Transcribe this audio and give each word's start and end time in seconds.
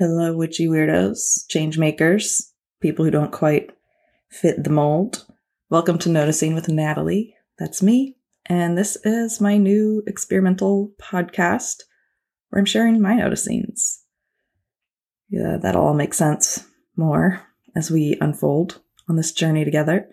Hello, 0.00 0.32
witchy 0.32 0.68
weirdos, 0.68 1.44
change 1.48 1.76
makers, 1.76 2.52
people 2.80 3.04
who 3.04 3.10
don't 3.10 3.32
quite 3.32 3.72
fit 4.30 4.62
the 4.62 4.70
mold. 4.70 5.26
Welcome 5.70 5.98
to 5.98 6.08
Noticing 6.08 6.54
with 6.54 6.68
Natalie. 6.68 7.34
That's 7.58 7.82
me. 7.82 8.16
And 8.46 8.78
this 8.78 8.96
is 9.02 9.40
my 9.40 9.56
new 9.56 10.04
experimental 10.06 10.92
podcast 11.02 11.82
where 12.48 12.60
I'm 12.60 12.64
sharing 12.64 13.02
my 13.02 13.14
noticings. 13.14 13.96
Yeah, 15.30 15.56
that'll 15.60 15.84
all 15.84 15.94
make 15.94 16.14
sense 16.14 16.64
more 16.96 17.42
as 17.74 17.90
we 17.90 18.16
unfold 18.20 18.80
on 19.08 19.16
this 19.16 19.32
journey 19.32 19.64
together. 19.64 20.08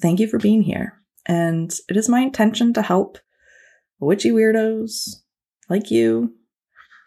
Thank 0.00 0.18
you 0.18 0.28
for 0.28 0.38
being 0.38 0.62
here. 0.62 0.94
And 1.26 1.70
it 1.90 1.98
is 1.98 2.08
my 2.08 2.20
intention 2.20 2.72
to 2.72 2.80
help 2.80 3.18
witchy 4.00 4.30
weirdos 4.30 5.16
like 5.68 5.90
you 5.90 6.32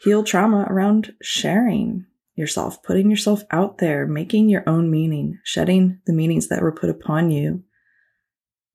heal 0.03 0.23
trauma 0.23 0.67
around 0.69 1.15
sharing 1.23 2.05
yourself, 2.39 2.81
putting 2.81 3.11
yourself 3.11 3.43
out 3.51 3.77
there, 3.77 4.07
making 4.07 4.49
your 4.49 4.63
own 4.67 4.89
meaning, 4.89 5.37
shedding 5.43 5.99
the 6.05 6.13
meanings 6.13 6.47
that 6.47 6.61
were 6.61 6.71
put 6.71 6.89
upon 6.89 7.29
you. 7.29 7.63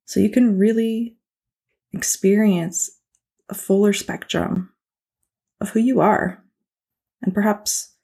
So 0.04 0.20
you 0.20 0.30
can 0.30 0.58
really 0.58 1.16
experience 1.92 2.90
a 3.48 3.54
fuller 3.54 3.92
spectrum 3.92 4.70
of 5.60 5.70
who 5.70 5.80
you 5.80 6.00
are 6.00 6.42
and 7.22 7.34
perhaps 7.34 7.94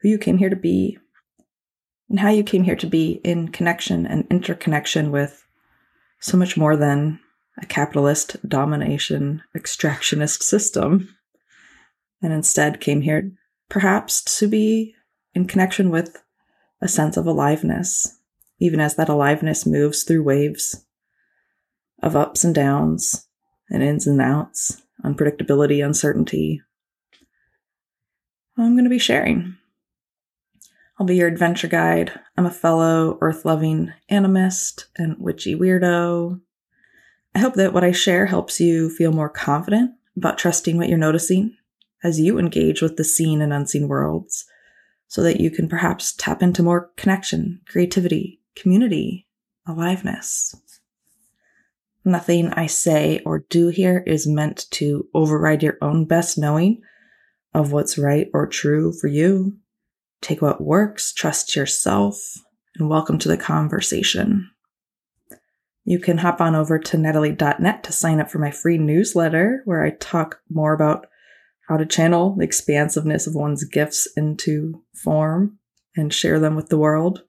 who 0.00 0.08
you 0.08 0.18
came 0.18 0.38
here 0.38 0.50
to 0.50 0.56
be 0.56 0.98
and 2.08 2.20
how 2.20 2.28
you 2.28 2.44
came 2.44 2.64
here 2.64 2.76
to 2.76 2.86
be 2.86 3.20
in 3.24 3.48
connection 3.48 4.06
and 4.06 4.26
interconnection 4.30 5.10
with 5.10 5.44
so 6.20 6.36
much 6.36 6.56
more 6.56 6.76
than 6.76 7.18
a 7.60 7.66
capitalist 7.66 8.36
domination 8.48 9.42
extractionist 9.56 10.42
system 10.42 11.16
and 12.22 12.32
instead 12.32 12.80
came 12.80 13.00
here 13.00 13.32
perhaps 13.68 14.22
to 14.38 14.48
be 14.48 14.95
in 15.36 15.46
connection 15.46 15.90
with 15.90 16.22
a 16.80 16.88
sense 16.88 17.18
of 17.18 17.26
aliveness, 17.26 18.18
even 18.58 18.80
as 18.80 18.96
that 18.96 19.10
aliveness 19.10 19.66
moves 19.66 20.02
through 20.02 20.22
waves 20.22 20.86
of 22.02 22.16
ups 22.16 22.42
and 22.42 22.54
downs 22.54 23.28
and 23.68 23.82
ins 23.82 24.06
and 24.06 24.20
outs, 24.20 24.82
unpredictability, 25.04 25.84
uncertainty. 25.84 26.62
I'm 28.56 28.72
going 28.72 28.84
to 28.84 28.90
be 28.90 28.98
sharing. 28.98 29.58
I'll 30.98 31.06
be 31.06 31.16
your 31.16 31.28
adventure 31.28 31.68
guide. 31.68 32.18
I'm 32.38 32.46
a 32.46 32.50
fellow 32.50 33.18
earth 33.20 33.44
loving 33.44 33.92
animist 34.10 34.86
and 34.96 35.16
witchy 35.18 35.54
weirdo. 35.54 36.40
I 37.34 37.38
hope 37.40 37.54
that 37.54 37.74
what 37.74 37.84
I 37.84 37.92
share 37.92 38.24
helps 38.24 38.58
you 38.58 38.88
feel 38.88 39.12
more 39.12 39.28
confident 39.28 39.90
about 40.16 40.38
trusting 40.38 40.78
what 40.78 40.88
you're 40.88 40.96
noticing 40.96 41.54
as 42.02 42.18
you 42.18 42.38
engage 42.38 42.80
with 42.80 42.96
the 42.96 43.04
seen 43.04 43.42
and 43.42 43.52
unseen 43.52 43.86
worlds 43.88 44.46
so 45.08 45.22
that 45.22 45.40
you 45.40 45.50
can 45.50 45.68
perhaps 45.68 46.12
tap 46.12 46.42
into 46.42 46.62
more 46.62 46.90
connection, 46.96 47.60
creativity, 47.66 48.40
community, 48.54 49.26
aliveness. 49.66 50.54
Nothing 52.04 52.52
I 52.52 52.66
say 52.66 53.20
or 53.24 53.44
do 53.50 53.68
here 53.68 54.02
is 54.06 54.26
meant 54.26 54.66
to 54.72 55.08
override 55.12 55.62
your 55.62 55.76
own 55.82 56.04
best 56.04 56.38
knowing 56.38 56.82
of 57.52 57.72
what's 57.72 57.98
right 57.98 58.28
or 58.32 58.46
true 58.46 58.92
for 58.92 59.08
you. 59.08 59.56
Take 60.20 60.40
what 60.40 60.60
works, 60.60 61.12
trust 61.12 61.56
yourself, 61.56 62.16
and 62.76 62.88
welcome 62.88 63.18
to 63.18 63.28
the 63.28 63.36
conversation. 63.36 64.50
You 65.84 65.98
can 65.98 66.18
hop 66.18 66.40
on 66.40 66.54
over 66.54 66.78
to 66.78 66.98
natalie.net 66.98 67.84
to 67.84 67.92
sign 67.92 68.20
up 68.20 68.30
for 68.30 68.38
my 68.38 68.50
free 68.50 68.78
newsletter 68.78 69.62
where 69.64 69.84
I 69.84 69.90
talk 69.90 70.40
more 70.50 70.74
about 70.74 71.06
how 71.68 71.76
to 71.76 71.86
channel 71.86 72.36
the 72.36 72.44
expansiveness 72.44 73.26
of 73.26 73.34
one's 73.34 73.64
gifts 73.64 74.06
into 74.16 74.82
form 74.94 75.58
and 75.96 76.12
share 76.12 76.38
them 76.38 76.54
with 76.54 76.68
the 76.68 76.78
world. 76.78 77.22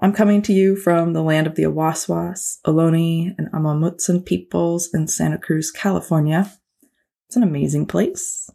I'm 0.00 0.12
coming 0.12 0.42
to 0.42 0.52
you 0.52 0.76
from 0.76 1.12
the 1.12 1.22
land 1.22 1.46
of 1.46 1.56
the 1.56 1.64
Awaswas, 1.64 2.58
Ohlone, 2.64 3.34
and 3.36 3.48
Amah 3.52 3.74
Mutsun 3.74 4.24
peoples 4.24 4.90
in 4.94 5.08
Santa 5.08 5.38
Cruz, 5.38 5.70
California. 5.70 6.52
It's 7.26 7.36
an 7.36 7.42
amazing 7.42 7.86
place. 7.86 8.48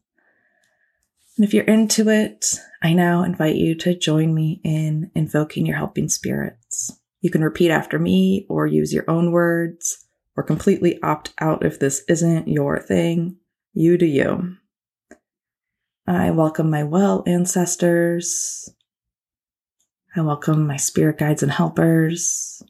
And 1.37 1.45
if 1.45 1.53
you're 1.53 1.65
into 1.65 2.09
it, 2.09 2.45
I 2.81 2.93
now 2.93 3.23
invite 3.23 3.55
you 3.55 3.75
to 3.75 3.97
join 3.97 4.33
me 4.33 4.61
in 4.63 5.11
invoking 5.15 5.65
your 5.65 5.77
helping 5.77 6.07
spirits. 6.07 6.97
You 7.21 7.29
can 7.29 7.43
repeat 7.43 7.71
after 7.71 7.99
me 7.99 8.45
or 8.49 8.65
use 8.65 8.93
your 8.93 9.09
own 9.09 9.31
words 9.31 10.05
or 10.35 10.43
completely 10.43 11.01
opt 11.01 11.33
out 11.39 11.65
if 11.65 11.79
this 11.79 12.03
isn't 12.07 12.47
your 12.47 12.79
thing. 12.79 13.37
You 13.73 13.97
do 13.97 14.05
you. 14.05 14.55
I 16.05 16.31
welcome 16.31 16.69
my 16.69 16.83
well 16.83 17.23
ancestors. 17.25 18.69
I 20.13 20.19
welcome 20.19 20.67
my 20.67 20.75
spirit 20.75 21.17
guides 21.17 21.43
and 21.43 21.51
helpers. 21.51 22.61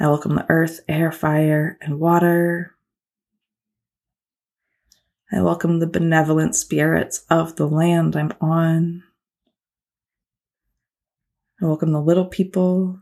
I 0.00 0.06
welcome 0.06 0.36
the 0.36 0.46
earth, 0.48 0.80
air, 0.88 1.12
fire, 1.12 1.76
and 1.82 2.00
water. 2.00 2.74
I 5.30 5.42
welcome 5.42 5.78
the 5.78 5.86
benevolent 5.86 6.56
spirits 6.56 7.26
of 7.28 7.56
the 7.56 7.68
land 7.68 8.16
I'm 8.16 8.32
on. 8.40 9.02
I 11.60 11.66
welcome 11.66 11.92
the 11.92 12.00
little 12.00 12.26
people. 12.26 12.98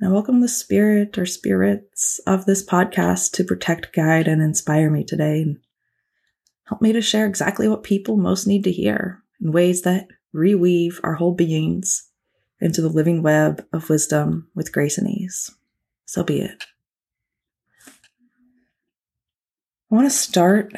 And 0.00 0.08
I 0.08 0.12
welcome 0.12 0.40
the 0.40 0.48
spirit 0.48 1.18
or 1.18 1.26
spirits 1.26 2.18
of 2.26 2.46
this 2.46 2.64
podcast 2.64 3.32
to 3.32 3.44
protect, 3.44 3.92
guide, 3.92 4.26
and 4.26 4.40
inspire 4.40 4.88
me 4.88 5.04
today 5.04 5.56
Help 6.68 6.82
me 6.82 6.92
to 6.92 7.00
share 7.00 7.26
exactly 7.26 7.66
what 7.66 7.82
people 7.82 8.16
most 8.16 8.46
need 8.46 8.64
to 8.64 8.72
hear 8.72 9.22
in 9.40 9.52
ways 9.52 9.82
that 9.82 10.08
reweave 10.34 11.00
our 11.02 11.14
whole 11.14 11.34
beings 11.34 12.10
into 12.60 12.82
the 12.82 12.88
living 12.88 13.22
web 13.22 13.64
of 13.72 13.88
wisdom 13.88 14.48
with 14.54 14.72
grace 14.72 14.98
and 14.98 15.08
ease. 15.08 15.50
So 16.04 16.22
be 16.22 16.40
it. 16.40 16.66
I 19.90 19.94
want 19.94 20.06
to 20.06 20.10
start 20.10 20.74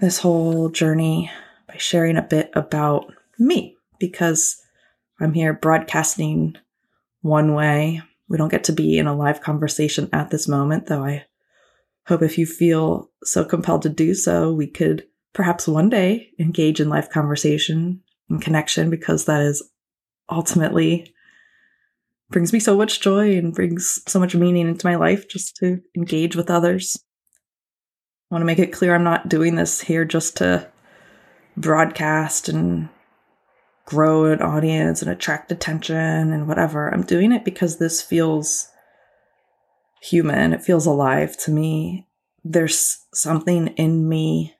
this 0.00 0.18
whole 0.18 0.68
journey 0.68 1.30
by 1.66 1.76
sharing 1.78 2.18
a 2.18 2.22
bit 2.22 2.50
about 2.54 3.10
me 3.38 3.76
because 3.98 4.60
I'm 5.18 5.32
here 5.32 5.54
broadcasting 5.54 6.56
one 7.22 7.54
way. 7.54 8.02
We 8.28 8.36
don't 8.36 8.50
get 8.50 8.64
to 8.64 8.72
be 8.72 8.98
in 8.98 9.06
a 9.06 9.16
live 9.16 9.40
conversation 9.40 10.10
at 10.12 10.30
this 10.30 10.46
moment, 10.46 10.86
though 10.86 11.04
I 11.04 11.24
hope 12.06 12.20
if 12.20 12.36
you 12.36 12.44
feel 12.44 13.10
so 13.22 13.44
compelled 13.44 13.82
to 13.82 13.88
do 13.88 14.14
so, 14.14 14.52
we 14.52 14.66
could 14.66 15.06
perhaps 15.32 15.66
one 15.66 15.88
day 15.88 16.30
engage 16.38 16.80
in 16.80 16.88
life 16.88 17.10
conversation 17.10 18.02
and 18.28 18.42
connection 18.42 18.90
because 18.90 19.24
that 19.24 19.42
is 19.42 19.62
ultimately 20.30 21.12
brings 22.30 22.52
me 22.52 22.60
so 22.60 22.76
much 22.76 23.00
joy 23.00 23.36
and 23.36 23.54
brings 23.54 24.02
so 24.06 24.18
much 24.18 24.34
meaning 24.34 24.66
into 24.66 24.86
my 24.86 24.96
life 24.96 25.28
just 25.28 25.56
to 25.56 25.80
engage 25.96 26.34
with 26.34 26.50
others. 26.50 26.96
I 28.30 28.34
want 28.34 28.42
to 28.42 28.46
make 28.46 28.58
it 28.58 28.72
clear 28.72 28.94
I'm 28.94 29.04
not 29.04 29.28
doing 29.28 29.56
this 29.56 29.82
here 29.82 30.04
just 30.06 30.38
to 30.38 30.68
broadcast 31.56 32.48
and 32.48 32.88
grow 33.84 34.24
an 34.26 34.40
audience 34.40 35.02
and 35.02 35.10
attract 35.10 35.52
attention 35.52 35.96
and 36.32 36.48
whatever. 36.48 36.88
I'm 36.88 37.02
doing 37.02 37.32
it 37.32 37.44
because 37.44 37.78
this 37.78 38.00
feels 38.00 38.68
human. 40.00 40.54
It 40.54 40.64
feels 40.64 40.86
alive 40.86 41.36
to 41.38 41.50
me. 41.50 42.08
There's 42.42 43.04
something 43.12 43.68
in 43.68 44.08
me 44.08 44.54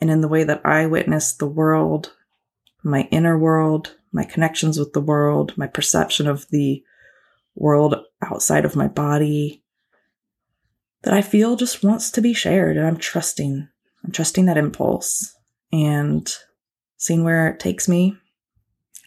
and 0.00 0.10
in 0.10 0.20
the 0.20 0.28
way 0.28 0.44
that 0.44 0.64
I 0.64 0.86
witness 0.86 1.32
the 1.32 1.46
world, 1.46 2.12
my 2.82 3.08
inner 3.10 3.38
world, 3.38 3.96
my 4.12 4.24
connections 4.24 4.78
with 4.78 4.92
the 4.92 5.00
world, 5.00 5.56
my 5.56 5.66
perception 5.66 6.26
of 6.26 6.48
the 6.50 6.82
world 7.54 7.96
outside 8.22 8.64
of 8.64 8.76
my 8.76 8.88
body, 8.88 9.62
that 11.02 11.14
I 11.14 11.22
feel 11.22 11.56
just 11.56 11.82
wants 11.82 12.10
to 12.12 12.20
be 12.20 12.32
shared. 12.32 12.76
And 12.76 12.86
I'm 12.86 12.96
trusting, 12.96 13.68
I'm 14.04 14.12
trusting 14.12 14.46
that 14.46 14.56
impulse 14.56 15.36
and 15.72 16.32
seeing 16.96 17.24
where 17.24 17.48
it 17.48 17.60
takes 17.60 17.88
me, 17.88 18.16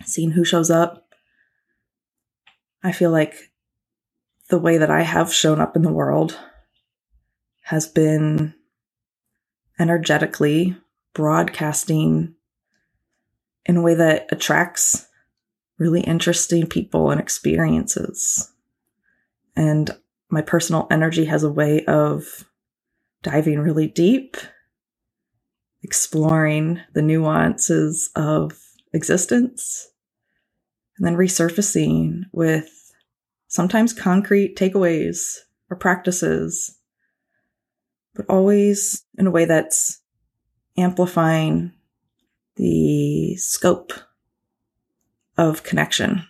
seeing 0.06 0.32
who 0.32 0.46
shows 0.46 0.70
up. 0.70 1.08
I 2.84 2.92
feel 2.92 3.12
like 3.12 3.36
the 4.50 4.60
way 4.60 4.78
that 4.78 4.92
I 4.92 5.02
have 5.02 5.34
shown 5.34 5.62
up 5.62 5.76
in 5.76 5.82
the 5.82 5.92
world 5.92 6.38
has 7.64 7.88
been 7.88 8.54
energetically 9.82 10.78
broadcasting 11.14 12.36
in 13.66 13.78
a 13.78 13.82
way 13.82 13.96
that 13.96 14.28
attracts 14.32 15.08
really 15.78 16.02
interesting 16.02 16.68
people 16.68 17.10
and 17.10 17.20
experiences. 17.20 18.52
And 19.56 19.90
my 20.30 20.42
personal 20.42 20.88
energy 20.92 21.26
has 21.26 21.44
a 21.44 21.52
way 21.52 21.84
of 21.86 22.46
diving 23.24 23.60
really 23.60 23.88
deep, 23.88 24.38
exploring 25.84 26.80
the 26.94 27.02
nuances 27.02 28.12
of 28.16 28.54
existence, 28.94 29.90
and 30.98 31.06
then 31.06 31.16
resurfacing 31.16 32.22
with 32.32 32.94
sometimes 33.48 33.94
concrete 33.94 34.56
takeaways 34.56 35.40
or 35.70 35.76
practices 35.76 36.78
but 38.16 38.26
always 38.28 39.04
in 39.18 39.28
a 39.28 39.32
way 39.32 39.46
that's 39.46 40.02
amplifying 40.78 41.72
the 42.56 43.36
scope 43.38 43.94
of 45.38 45.64
connection 45.64 46.26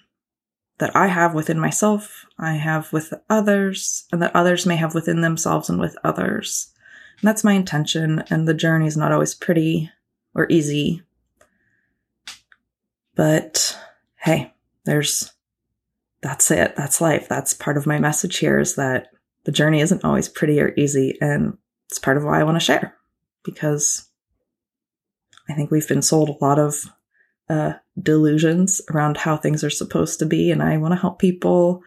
that 0.78 0.96
I 0.96 1.08
have 1.08 1.36
within 1.36 1.60
myself, 1.60 2.26
I 2.40 2.54
have 2.54 2.92
with 2.92 3.14
others, 3.30 4.06
and 4.12 4.22
that 4.22 4.36
others 4.36 4.66
may 4.66 4.76
have 4.78 4.96
within 4.96 5.22
themselves 5.22 5.70
and 5.70 5.80
with 5.80 5.96
others. 6.04 6.72
And 7.20 7.28
that's 7.28 7.44
my 7.44 7.54
intention, 7.54 8.24
and 8.32 8.48
the 8.48 8.54
journey 8.54 8.88
is 8.88 8.98
not 8.98 9.12
always 9.12 9.36
pretty 9.36 9.92
or 10.34 10.48
easy. 10.50 11.04
But 13.16 13.78
hey, 14.16 14.54
there's 14.86 15.32
that's 16.22 16.50
it. 16.52 16.76
That's 16.76 17.02
life. 17.02 17.28
That's 17.28 17.54
part 17.54 17.78
of 17.78 17.86
my 17.86 18.00
message 18.00 18.38
here 18.38 18.60
is 18.60 18.76
that 18.76 19.10
the 19.44 19.52
journey 19.52 19.82
isn't 19.82 20.04
always 20.04 20.30
pretty 20.30 20.60
or 20.60 20.74
easy. 20.78 21.18
And 21.20 21.58
it's 21.92 22.00
part 22.00 22.16
of 22.16 22.24
why 22.24 22.40
I 22.40 22.44
want 22.44 22.56
to 22.56 22.66
share 22.66 22.96
because 23.44 24.08
I 25.50 25.54
think 25.54 25.72
we've 25.72 25.88
been 25.88 26.02
sold 26.02 26.30
a 26.30 26.44
lot 26.44 26.58
of 26.58 26.86
uh, 27.50 27.74
delusions 28.02 28.82
around 28.90 29.18
how 29.18 29.36
things 29.36 29.62
are 29.62 29.70
supposed 29.70 30.18
to 30.20 30.26
be. 30.26 30.52
And 30.52 30.64
I 30.64 30.78
want 30.78 30.94
to 30.94 31.00
help 31.00 31.20
people 31.20 31.84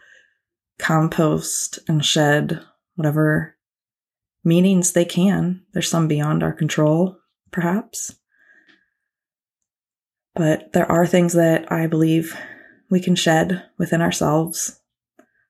compost 0.78 1.78
and 1.88 2.04
shed 2.04 2.60
whatever 2.96 3.56
meanings 4.44 4.92
they 4.92 5.06
can. 5.06 5.62
There's 5.72 5.88
some 5.88 6.06
beyond 6.06 6.42
our 6.42 6.52
control, 6.52 7.16
perhaps. 7.50 8.14
But 10.34 10.74
there 10.74 10.90
are 10.92 11.06
things 11.06 11.32
that 11.32 11.72
I 11.72 11.86
believe 11.86 12.36
we 12.90 13.00
can 13.00 13.14
shed 13.14 13.64
within 13.78 14.02
ourselves 14.02 14.80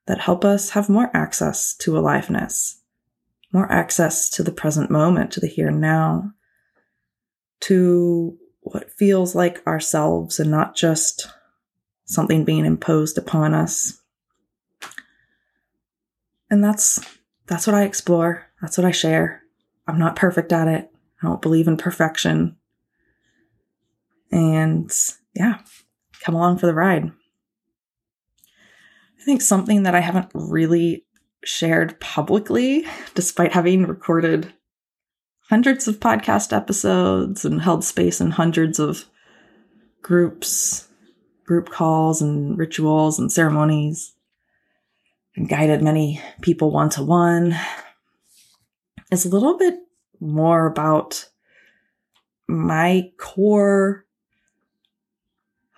that 0.06 0.20
help 0.20 0.44
us 0.44 0.70
have 0.70 0.88
more 0.88 1.10
access 1.12 1.74
to 1.78 1.98
aliveness, 1.98 2.82
more 3.54 3.70
access 3.70 4.28
to 4.30 4.42
the 4.42 4.52
present 4.52 4.90
moment, 4.90 5.30
to 5.32 5.40
the 5.40 5.46
here 5.46 5.68
and 5.68 5.80
now, 5.80 6.32
to 7.60 8.36
what 8.60 8.90
feels 8.90 9.34
like 9.34 9.64
ourselves 9.66 10.40
and 10.40 10.50
not 10.50 10.74
just 10.74 11.28
something 12.04 12.44
being 12.44 12.66
imposed 12.66 13.16
upon 13.16 13.54
us. 13.54 14.00
And 16.50 16.62
that's 16.62 17.00
that's 17.46 17.66
what 17.66 17.76
I 17.76 17.84
explore. 17.84 18.46
That's 18.60 18.76
what 18.76 18.86
I 18.86 18.90
share. 18.90 19.42
I'm 19.86 19.98
not 19.98 20.16
perfect 20.16 20.52
at 20.52 20.68
it. 20.68 20.90
I 21.22 21.26
don't 21.26 21.42
believe 21.42 21.68
in 21.68 21.76
perfection. 21.76 22.56
And 24.30 24.90
yeah, 25.34 25.60
come 26.20 26.34
along 26.34 26.58
for 26.58 26.66
the 26.66 26.74
ride. 26.74 27.12
I 29.20 29.24
think 29.24 29.40
something 29.40 29.84
that 29.84 29.94
I 29.94 30.00
haven't 30.00 30.30
really 30.34 31.04
shared 31.44 31.98
publicly, 32.00 32.86
despite 33.14 33.52
having 33.52 33.86
recorded 33.86 34.52
hundreds 35.50 35.86
of 35.86 36.00
podcast 36.00 36.56
episodes 36.56 37.44
and 37.44 37.62
held 37.62 37.84
space 37.84 38.20
in 38.20 38.30
hundreds 38.32 38.78
of 38.78 39.04
groups, 40.02 40.88
group 41.44 41.68
calls, 41.68 42.22
and 42.22 42.58
rituals 42.58 43.18
and 43.18 43.30
ceremonies, 43.30 44.14
and 45.36 45.48
guided 45.48 45.82
many 45.82 46.20
people 46.40 46.70
one 46.70 46.88
to 46.90 47.02
one, 47.02 47.54
is 49.10 49.24
a 49.24 49.30
little 49.30 49.58
bit 49.58 49.74
more 50.20 50.66
about 50.66 51.28
my 52.48 53.10
core 53.18 54.04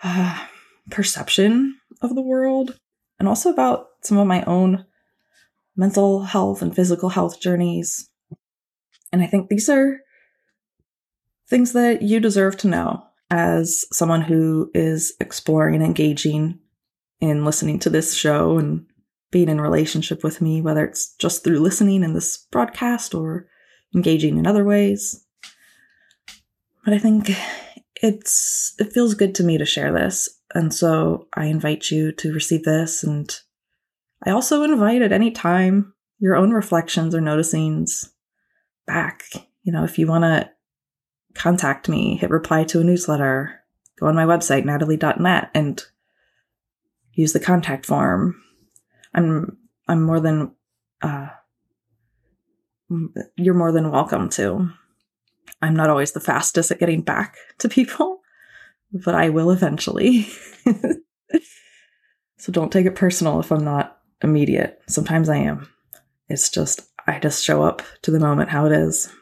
uh, 0.03 0.47
perception 0.91 1.79
of 2.03 2.15
the 2.15 2.23
world 2.23 2.79
and 3.19 3.29
also 3.29 3.51
about 3.51 3.89
some 4.03 4.19
of 4.19 4.27
my 4.27 4.43
own 4.45 4.85
mental 5.77 6.23
health 6.23 6.63
and 6.63 6.75
physical 6.75 7.11
health 7.11 7.41
journeys. 7.41 8.09
And 9.13 9.23
I 9.23 9.27
think 9.27 9.49
these 9.49 9.69
are 9.69 10.01
things 11.49 11.73
that 11.73 12.03
you 12.03 12.21
deserve 12.21 12.57
to 12.59 12.69
know 12.69 13.05
as 13.31 13.85
someone 13.93 14.23
who 14.23 14.71
is 14.75 15.15
exploring 15.21 15.75
and 15.77 15.85
engaging 15.85 16.59
in 17.21 17.45
listening 17.45 17.79
to 17.81 17.91
this 17.91 18.15
show 18.15 18.59
and 18.59 18.87
being 19.31 19.49
in 19.49 19.61
relationship 19.61 20.23
with 20.23 20.41
me, 20.41 20.61
whether 20.61 20.85
it's 20.85 21.15
just 21.17 21.43
through 21.43 21.59
listening 21.59 22.03
in 22.03 22.15
this 22.15 22.37
broadcast 22.51 23.15
or 23.15 23.49
engaging 23.95 24.39
in 24.39 24.47
other 24.47 24.65
ways. 24.65 25.25
But 26.85 26.95
I 26.95 26.99
think 26.99 27.31
it's 27.97 28.75
it 28.79 28.93
feels 28.93 29.15
good 29.15 29.35
to 29.37 29.43
me 29.43 29.59
to 29.59 29.65
share 29.65 29.93
this 29.93 30.37
and 30.55 30.73
so 30.73 31.29
I 31.35 31.47
invite 31.47 31.91
you 31.91 32.13
to 32.13 32.33
receive 32.33 32.63
this. 32.65 33.05
And 33.05 33.31
I 34.25 34.31
also 34.31 34.63
invite 34.63 35.03
at 35.03 35.13
any 35.13 35.31
time 35.31 35.95
your 36.19 36.37
own 36.37 36.53
reflections 36.53 37.15
or 37.15 37.21
noticings 37.21 38.09
back. 38.87 39.25
You 39.63 39.73
know, 39.73 39.85
if 39.85 39.99
you 39.99 40.07
want 40.07 40.25
to 40.25 40.51
contact 41.35 41.89
me, 41.89 42.17
hit 42.17 42.31
reply 42.31 42.65
to 42.65 42.81
a 42.81 42.85
newsletter, 42.85 43.61
go 43.99 44.07
on 44.07 44.15
my 44.15 44.25
website, 44.25 44.65
natalie.net, 44.65 45.51
and 45.55 45.83
use 47.13 47.33
the 47.33 47.41
contact 47.41 47.85
form. 47.87 48.43
I'm 49.15 49.59
I'm 49.89 50.03
more 50.03 50.21
than 50.21 50.53
uh, 51.03 51.29
you're 53.37 53.55
more 53.55 53.73
than 53.73 53.91
welcome 53.91 54.29
to. 54.31 54.71
I'm 55.63 55.75
not 55.75 55.91
always 55.91 56.13
the 56.13 56.21
fastest 56.21 56.71
at 56.71 56.79
getting 56.79 57.03
back 57.03 57.37
to 57.59 57.69
people, 57.69 58.21
but 58.93 59.15
I 59.15 59.31
will 59.31 59.51
eventually. 59.51 60.29
so 62.39 62.53
don't 62.53 62.73
take 62.73 62.87
it 62.87 62.95
personal 62.95 63.41
if 63.41 63.51
I'm 63.51 63.65
not 63.65 63.99
immediate. 64.23 64.81
Sometimes 64.89 65.29
I 65.29 65.37
am. 65.37 65.69
It's 66.29 66.51
just, 66.51 66.83
I 67.07 67.19
just 67.19 67.45
show 67.45 67.63
up 67.63 67.83
to 68.03 68.11
the 68.11 68.21
moment 68.21 68.51
how 68.51 68.67
it 68.67 68.73
is. 68.73 69.13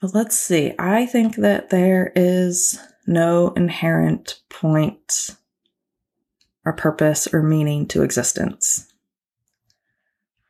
But 0.00 0.14
let's 0.14 0.36
see. 0.36 0.74
I 0.78 1.06
think 1.06 1.36
that 1.36 1.70
there 1.70 2.12
is 2.14 2.78
no 3.06 3.50
inherent 3.50 4.40
point 4.50 5.36
or 6.64 6.72
purpose 6.72 7.32
or 7.32 7.42
meaning 7.42 7.86
to 7.88 8.02
existence. 8.02 8.92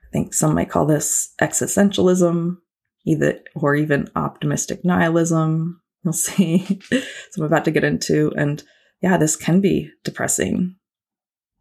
I 0.02 0.06
think 0.12 0.34
some 0.34 0.54
might 0.54 0.70
call 0.70 0.86
this 0.86 1.32
existentialism, 1.40 2.56
either 3.04 3.40
or 3.54 3.76
even 3.76 4.08
optimistic 4.16 4.84
nihilism, 4.84 5.80
You'll 6.06 6.12
see. 6.12 6.80
so 6.88 7.02
I'm 7.38 7.42
about 7.42 7.64
to 7.64 7.72
get 7.72 7.82
into. 7.82 8.32
And 8.36 8.62
yeah, 9.02 9.16
this 9.18 9.34
can 9.34 9.60
be 9.60 9.90
depressing. 10.04 10.76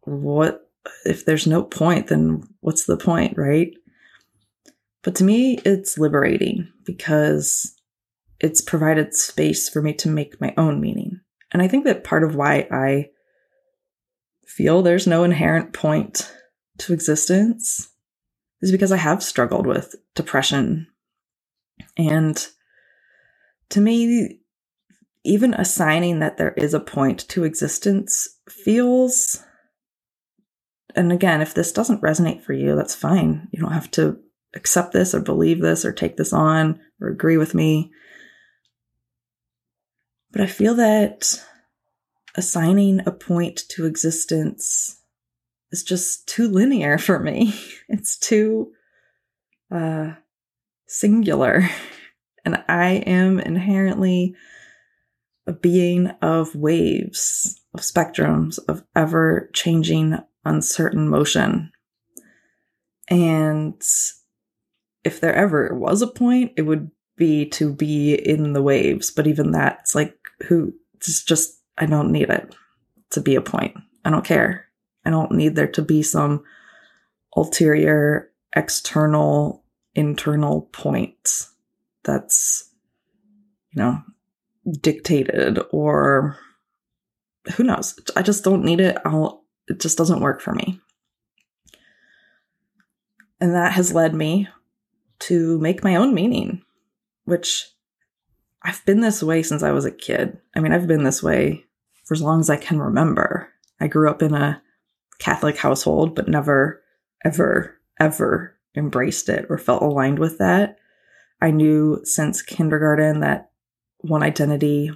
What 0.06 0.62
if 1.04 1.24
there's 1.24 1.46
no 1.46 1.62
point, 1.62 2.06
then 2.06 2.42
what's 2.60 2.86
the 2.86 2.96
point, 2.96 3.36
right? 3.36 3.72
But 5.02 5.14
to 5.16 5.24
me, 5.24 5.58
it's 5.64 5.98
liberating 5.98 6.72
because 6.84 7.74
it's 8.40 8.60
provided 8.60 9.14
space 9.14 9.68
for 9.68 9.82
me 9.82 9.92
to 9.94 10.08
make 10.08 10.40
my 10.40 10.54
own 10.56 10.80
meaning. 10.80 11.20
And 11.52 11.62
I 11.62 11.68
think 11.68 11.84
that 11.84 12.04
part 12.04 12.24
of 12.24 12.34
why 12.34 12.66
I 12.70 13.10
feel 14.46 14.82
there's 14.82 15.06
no 15.06 15.24
inherent 15.24 15.72
point 15.72 16.32
to 16.78 16.92
existence 16.92 17.90
is 18.62 18.72
because 18.72 18.92
I 18.92 18.96
have 18.96 19.22
struggled 19.22 19.66
with 19.66 19.94
depression 20.14 20.86
and 21.96 22.46
to 23.70 23.80
me, 23.80 24.40
even 25.24 25.54
assigning 25.54 26.20
that 26.20 26.36
there 26.36 26.52
is 26.52 26.74
a 26.74 26.80
point 26.80 27.28
to 27.28 27.44
existence 27.44 28.28
feels. 28.48 29.42
And 30.96 31.12
again, 31.12 31.42
if 31.42 31.54
this 31.54 31.72
doesn't 31.72 32.02
resonate 32.02 32.42
for 32.42 32.54
you, 32.54 32.74
that's 32.74 32.94
fine. 32.94 33.48
You 33.52 33.60
don't 33.60 33.72
have 33.72 33.90
to 33.92 34.18
accept 34.54 34.92
this 34.92 35.14
or 35.14 35.20
believe 35.20 35.60
this 35.60 35.84
or 35.84 35.92
take 35.92 36.16
this 36.16 36.32
on 36.32 36.80
or 37.00 37.08
agree 37.08 37.36
with 37.36 37.54
me. 37.54 37.92
But 40.32 40.40
I 40.40 40.46
feel 40.46 40.74
that 40.74 41.40
assigning 42.34 43.00
a 43.06 43.12
point 43.12 43.64
to 43.70 43.86
existence 43.86 45.00
is 45.70 45.82
just 45.82 46.26
too 46.26 46.48
linear 46.48 46.98
for 46.98 47.18
me. 47.18 47.54
It's 47.88 48.18
too 48.18 48.72
uh, 49.70 50.14
singular. 50.86 51.68
And 52.44 52.62
I 52.68 53.02
am 53.08 53.40
inherently 53.40 54.36
a 55.48 55.52
being 55.52 56.06
of 56.22 56.54
waves, 56.54 57.60
of 57.74 57.80
spectrums, 57.80 58.60
of 58.68 58.84
ever 58.94 59.50
changing, 59.52 60.16
uncertain 60.46 61.08
motion. 61.08 61.72
And 63.08 63.80
if 65.04 65.20
there 65.20 65.34
ever 65.34 65.74
was 65.74 66.02
a 66.02 66.06
point, 66.06 66.52
it 66.56 66.62
would 66.62 66.90
be 67.16 67.46
to 67.50 67.72
be 67.72 68.14
in 68.14 68.52
the 68.52 68.62
waves. 68.62 69.10
But 69.10 69.26
even 69.26 69.52
that, 69.52 69.78
it's 69.82 69.94
like, 69.94 70.16
who, 70.48 70.74
it's 70.94 71.22
just, 71.22 71.60
I 71.78 71.86
don't 71.86 72.12
need 72.12 72.30
it 72.30 72.54
to 73.10 73.20
be 73.20 73.34
a 73.34 73.40
point. 73.40 73.76
I 74.04 74.10
don't 74.10 74.24
care. 74.24 74.66
I 75.04 75.10
don't 75.10 75.32
need 75.32 75.54
there 75.54 75.68
to 75.68 75.82
be 75.82 76.02
some 76.02 76.42
ulterior, 77.36 78.30
external, 78.54 79.62
internal 79.94 80.62
point 80.72 81.46
that's, 82.02 82.70
you 83.70 83.82
know, 83.82 84.02
dictated 84.80 85.60
or 85.70 86.36
who 87.54 87.62
knows? 87.62 87.98
I 88.16 88.22
just 88.22 88.42
don't 88.42 88.64
need 88.64 88.80
it. 88.80 88.98
I'll, 89.04 89.44
it 89.68 89.80
just 89.80 89.98
doesn't 89.98 90.20
work 90.20 90.40
for 90.40 90.54
me. 90.54 90.80
And 93.40 93.54
that 93.54 93.72
has 93.72 93.92
led 93.92 94.14
me 94.14 94.48
to 95.20 95.58
make 95.58 95.84
my 95.84 95.96
own 95.96 96.14
meaning, 96.14 96.62
which 97.24 97.68
I've 98.62 98.84
been 98.84 99.00
this 99.00 99.22
way 99.22 99.42
since 99.42 99.62
I 99.62 99.72
was 99.72 99.84
a 99.84 99.90
kid. 99.90 100.38
I 100.54 100.60
mean, 100.60 100.72
I've 100.72 100.86
been 100.86 101.04
this 101.04 101.22
way 101.22 101.64
for 102.04 102.14
as 102.14 102.22
long 102.22 102.40
as 102.40 102.50
I 102.50 102.56
can 102.56 102.80
remember. 102.80 103.50
I 103.80 103.88
grew 103.88 104.10
up 104.10 104.22
in 104.22 104.34
a 104.34 104.62
Catholic 105.18 105.58
household, 105.58 106.14
but 106.14 106.28
never, 106.28 106.82
ever, 107.24 107.78
ever 108.00 108.56
embraced 108.76 109.28
it 109.28 109.46
or 109.48 109.58
felt 109.58 109.82
aligned 109.82 110.18
with 110.18 110.38
that. 110.38 110.78
I 111.40 111.50
knew 111.50 112.00
since 112.04 112.42
kindergarten 112.42 113.20
that 113.20 113.50
one 113.98 114.22
identity 114.22 114.90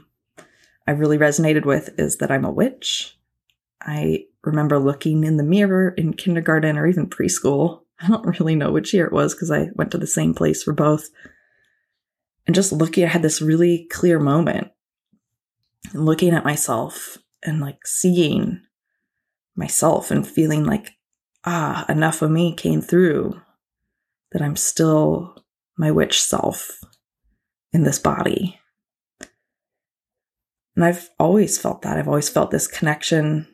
I 0.86 0.92
really 0.92 1.18
resonated 1.18 1.64
with 1.64 1.90
is 1.98 2.16
that 2.16 2.30
I'm 2.30 2.44
a 2.44 2.50
witch. 2.50 3.16
I 3.80 4.24
remember 4.44 4.78
looking 4.78 5.24
in 5.24 5.36
the 5.36 5.44
mirror 5.44 5.90
in 5.90 6.12
kindergarten 6.14 6.78
or 6.78 6.86
even 6.86 7.08
preschool. 7.08 7.80
I 8.00 8.08
don't 8.08 8.38
really 8.38 8.56
know 8.56 8.72
which 8.72 8.94
year 8.94 9.06
it 9.06 9.12
was 9.12 9.34
because 9.34 9.50
I 9.50 9.68
went 9.74 9.90
to 9.92 9.98
the 9.98 10.06
same 10.06 10.34
place 10.34 10.62
for 10.62 10.72
both. 10.72 11.08
And 12.46 12.54
just 12.54 12.72
looking, 12.72 13.04
I 13.04 13.08
had 13.08 13.22
this 13.22 13.42
really 13.42 13.86
clear 13.90 14.18
moment 14.18 14.68
looking 15.94 16.34
at 16.34 16.44
myself 16.44 17.18
and 17.42 17.60
like 17.60 17.86
seeing 17.86 18.60
myself 19.56 20.10
and 20.10 20.26
feeling 20.26 20.64
like, 20.64 20.92
ah, 21.44 21.84
enough 21.88 22.22
of 22.22 22.30
me 22.30 22.54
came 22.54 22.80
through 22.80 23.40
that 24.32 24.42
I'm 24.42 24.56
still 24.56 25.36
my 25.76 25.90
witch 25.90 26.20
self 26.22 26.80
in 27.72 27.84
this 27.84 27.98
body. 27.98 28.58
And 30.76 30.84
I've 30.84 31.10
always 31.18 31.58
felt 31.58 31.82
that. 31.82 31.98
I've 31.98 32.08
always 32.08 32.28
felt 32.28 32.50
this 32.50 32.66
connection 32.66 33.46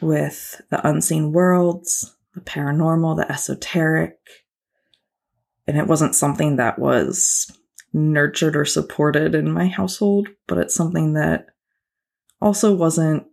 with 0.00 0.60
the 0.70 0.86
unseen 0.86 1.32
worlds, 1.32 2.16
the 2.34 2.40
paranormal, 2.40 3.16
the 3.16 3.30
esoteric. 3.30 4.18
And 5.66 5.76
it 5.76 5.86
wasn't 5.86 6.14
something 6.14 6.56
that 6.56 6.78
was 6.78 7.50
nurtured 7.92 8.56
or 8.56 8.64
supported 8.64 9.34
in 9.34 9.50
my 9.50 9.68
household, 9.68 10.28
but 10.46 10.58
it's 10.58 10.74
something 10.74 11.14
that 11.14 11.46
also 12.40 12.74
wasn't 12.74 13.26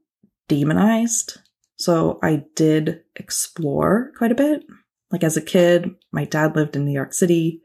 demonized. 0.48 1.38
So 1.75 2.20
I 2.24 2.46
did 2.55 3.01
explore 3.15 4.12
quite 4.17 4.32
a 4.32 4.36
bit. 4.36 4.63
Like 5.12 5.24
as 5.24 5.38
a 5.38 5.41
kid, 5.41 5.91
my 6.12 6.25
dad 6.25 6.55
lived 6.55 6.75
in 6.75 6.86
New 6.86 6.93
York 6.93 7.13
City. 7.13 7.62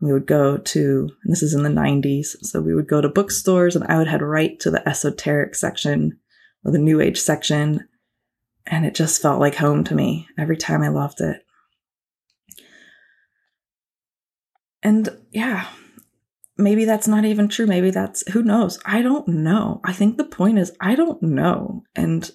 We 0.00 0.12
would 0.12 0.26
go 0.26 0.58
to, 0.58 1.08
and 1.24 1.32
this 1.32 1.42
is 1.42 1.54
in 1.54 1.62
the 1.62 1.70
90s, 1.70 2.36
so 2.42 2.60
we 2.60 2.74
would 2.74 2.86
go 2.86 3.00
to 3.00 3.08
bookstores 3.08 3.74
and 3.74 3.84
I 3.86 3.96
would 3.96 4.08
head 4.08 4.22
right 4.22 4.60
to 4.60 4.70
the 4.70 4.86
esoteric 4.86 5.54
section 5.54 6.18
or 6.64 6.72
the 6.72 6.78
new 6.78 7.00
age 7.00 7.18
section. 7.18 7.88
And 8.66 8.84
it 8.84 8.94
just 8.94 9.22
felt 9.22 9.40
like 9.40 9.54
home 9.54 9.84
to 9.84 9.94
me 9.94 10.28
every 10.36 10.56
time 10.56 10.82
I 10.82 10.88
loved 10.88 11.20
it. 11.20 11.42
And 14.82 15.08
yeah, 15.30 15.68
maybe 16.56 16.84
that's 16.84 17.08
not 17.08 17.24
even 17.24 17.48
true. 17.48 17.66
Maybe 17.66 17.90
that's, 17.90 18.28
who 18.32 18.42
knows? 18.42 18.78
I 18.84 19.02
don't 19.02 19.26
know. 19.28 19.80
I 19.84 19.92
think 19.92 20.16
the 20.16 20.24
point 20.24 20.58
is, 20.58 20.72
I 20.80 20.94
don't 20.94 21.22
know. 21.22 21.84
And 21.94 22.30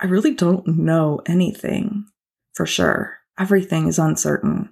I 0.00 0.06
really 0.06 0.34
don't 0.34 0.66
know 0.66 1.20
anything 1.26 2.06
for 2.54 2.66
sure. 2.66 3.18
Everything 3.38 3.88
is 3.88 3.98
uncertain. 3.98 4.70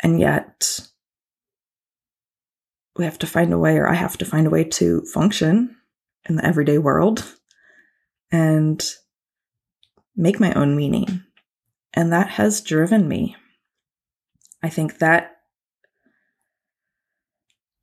And 0.00 0.20
yet, 0.20 0.80
we 2.96 3.04
have 3.04 3.18
to 3.18 3.26
find 3.26 3.52
a 3.52 3.58
way, 3.58 3.76
or 3.76 3.88
I 3.88 3.94
have 3.94 4.16
to 4.18 4.24
find 4.24 4.46
a 4.46 4.50
way 4.50 4.64
to 4.64 5.02
function 5.02 5.76
in 6.28 6.36
the 6.36 6.44
everyday 6.44 6.78
world 6.78 7.34
and 8.30 8.84
make 10.16 10.40
my 10.40 10.52
own 10.54 10.76
meaning. 10.76 11.22
And 11.94 12.12
that 12.12 12.30
has 12.30 12.60
driven 12.60 13.08
me. 13.08 13.36
I 14.62 14.68
think 14.68 14.98
that 14.98 15.32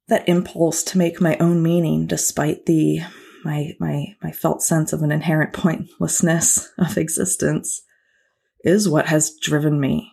that 0.07 0.27
impulse 0.27 0.83
to 0.83 0.97
make 0.97 1.21
my 1.21 1.37
own 1.37 1.63
meaning 1.63 2.07
despite 2.07 2.65
the 2.65 2.99
my 3.43 3.73
my 3.79 4.15
my 4.21 4.31
felt 4.31 4.61
sense 4.61 4.93
of 4.93 5.01
an 5.01 5.11
inherent 5.11 5.53
pointlessness 5.53 6.69
of 6.77 6.97
existence 6.97 7.81
is 8.63 8.87
what 8.87 9.07
has 9.07 9.35
driven 9.41 9.79
me 9.79 10.11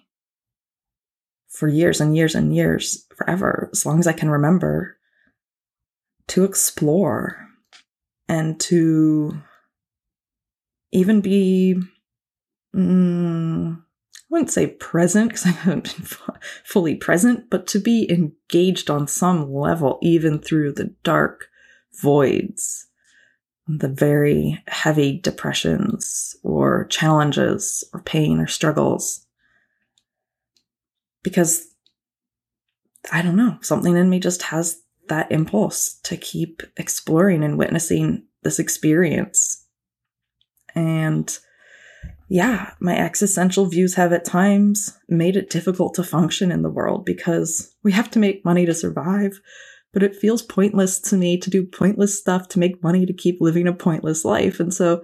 for 1.49 1.69
years 1.69 2.01
and 2.01 2.17
years 2.17 2.35
and 2.35 2.55
years 2.55 3.07
forever 3.17 3.69
as 3.73 3.85
long 3.85 3.99
as 3.99 4.07
i 4.07 4.13
can 4.13 4.31
remember 4.31 4.97
to 6.29 6.45
explore 6.45 7.49
and 8.29 8.61
to 8.61 9.37
even 10.93 11.21
be 11.21 11.81
mm, 12.75 13.77
I 13.77 13.83
wouldn't 14.29 14.51
say 14.51 14.69
present 14.69 15.31
because 15.31 15.47
I 15.47 15.51
haven't 15.51 15.97
been 15.97 16.07
fully 16.65 16.95
present, 16.95 17.51
but 17.51 17.67
to 17.69 17.79
be 17.79 18.11
engaged 18.11 18.91
on 18.91 19.07
some 19.07 19.53
level, 19.53 19.99
even 20.03 20.39
through 20.39 20.73
the 20.73 20.95
dark 21.03 21.49
voids, 22.01 22.87
the 23.67 23.89
very 23.89 24.63
heavy 24.69 25.19
depressions 25.19 26.35
or 26.43 26.87
challenges 26.87 27.85
or 27.93 28.03
pain 28.03 28.41
or 28.41 28.47
struggles. 28.47 29.27
Because 31.23 31.67
I 33.13 33.23
don't 33.23 33.37
know, 33.37 33.59
something 33.63 33.97
in 33.97 34.11
me 34.11 34.21
just 34.21 34.43
has 34.45 34.81
that 35.09 35.31
impulse 35.33 35.95
to 36.05 36.17
keep 36.17 36.63
exploring 36.77 37.43
and 37.43 37.59
witnessing 37.59 38.27
this 38.43 38.59
experience. 38.59 39.67
And 40.75 41.37
yeah, 42.33 42.75
my 42.79 42.97
existential 42.97 43.67
views 43.67 43.95
have 43.95 44.13
at 44.13 44.25
times 44.25 44.97
made 45.09 45.37
it 45.37 45.51
difficult 45.51 45.95
to 45.95 46.05
function 46.05 46.53
in 46.53 46.63
the 46.63 46.71
world 46.71 47.05
because 47.05 47.75
we 47.83 47.91
have 47.91 48.09
to 48.13 48.21
make 48.21 48.45
money 48.45 48.65
to 48.65 48.73
survive. 48.73 49.41
But 49.93 50.05
it 50.05 50.15
feels 50.15 50.41
pointless 50.41 51.01
to 51.01 51.17
me 51.17 51.37
to 51.39 51.51
do 51.51 51.67
pointless 51.67 52.17
stuff 52.17 52.47
to 52.51 52.61
make 52.61 52.85
money 52.85 53.05
to 53.05 53.13
keep 53.13 53.41
living 53.41 53.67
a 53.67 53.73
pointless 53.73 54.25
life. 54.25 54.61
And 54.61 54.73
so 54.73 55.03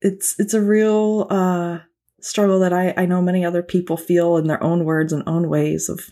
it's 0.00 0.34
it's 0.40 0.52
a 0.52 0.60
real 0.60 1.28
uh, 1.30 1.78
struggle 2.20 2.58
that 2.58 2.72
I, 2.72 2.92
I 2.96 3.06
know 3.06 3.22
many 3.22 3.44
other 3.44 3.62
people 3.62 3.96
feel 3.96 4.36
in 4.36 4.48
their 4.48 4.62
own 4.64 4.84
words 4.84 5.12
and 5.12 5.22
own 5.28 5.48
ways 5.48 5.88
of 5.88 6.10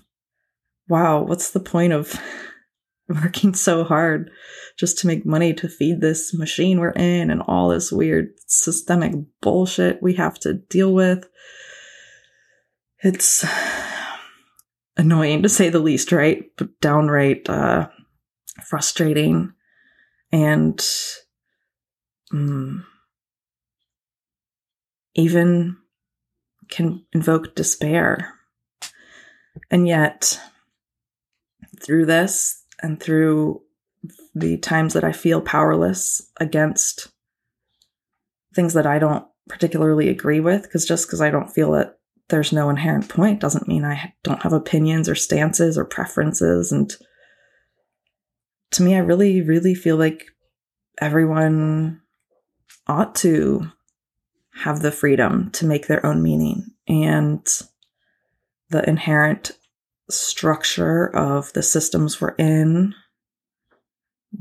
wow, 0.88 1.22
what's 1.22 1.50
the 1.50 1.60
point 1.60 1.92
of 1.92 2.14
working 3.22 3.54
so 3.54 3.84
hard 3.84 4.30
just 4.78 4.98
to 4.98 5.06
make 5.06 5.26
money 5.26 5.52
to 5.54 5.68
feed 5.68 6.00
this 6.00 6.32
machine 6.32 6.80
we're 6.80 6.90
in 6.90 7.30
and 7.30 7.42
all 7.46 7.68
this 7.68 7.92
weird 7.92 8.30
systemic 8.46 9.12
bullshit 9.40 10.02
we 10.02 10.14
have 10.14 10.38
to 10.40 10.54
deal 10.54 10.92
with. 10.92 11.28
It's 13.02 13.44
annoying 14.96 15.42
to 15.42 15.48
say 15.48 15.68
the 15.68 15.78
least, 15.78 16.12
right? 16.12 16.44
But 16.56 16.80
downright 16.80 17.48
uh, 17.48 17.88
frustrating 18.64 19.52
and 20.30 20.84
um, 22.32 22.86
even 25.14 25.76
can 26.70 27.04
invoke 27.12 27.54
despair. 27.54 28.32
And 29.70 29.86
yet, 29.86 30.40
through 31.84 32.06
this, 32.06 32.61
and 32.82 33.00
through 33.00 33.62
the 34.34 34.56
times 34.58 34.94
that 34.94 35.04
I 35.04 35.12
feel 35.12 35.40
powerless 35.40 36.28
against 36.38 37.08
things 38.54 38.74
that 38.74 38.86
I 38.86 38.98
don't 38.98 39.24
particularly 39.48 40.08
agree 40.08 40.40
with, 40.40 40.62
because 40.62 40.84
just 40.84 41.06
because 41.06 41.20
I 41.20 41.30
don't 41.30 41.52
feel 41.52 41.72
that 41.72 41.98
there's 42.28 42.52
no 42.52 42.70
inherent 42.70 43.08
point 43.08 43.40
doesn't 43.40 43.68
mean 43.68 43.84
I 43.84 44.14
don't 44.22 44.42
have 44.42 44.52
opinions 44.52 45.08
or 45.08 45.14
stances 45.14 45.76
or 45.76 45.84
preferences. 45.84 46.72
And 46.72 46.92
to 48.72 48.82
me, 48.82 48.94
I 48.94 49.00
really, 49.00 49.42
really 49.42 49.74
feel 49.74 49.96
like 49.96 50.26
everyone 51.00 52.00
ought 52.86 53.14
to 53.16 53.70
have 54.54 54.80
the 54.80 54.92
freedom 54.92 55.50
to 55.52 55.66
make 55.66 55.86
their 55.86 56.04
own 56.04 56.22
meaning 56.22 56.66
and 56.88 57.46
the 58.70 58.88
inherent 58.88 59.52
structure 60.10 61.06
of 61.14 61.52
the 61.52 61.62
systems 61.62 62.20
we're 62.20 62.34
in 62.38 62.94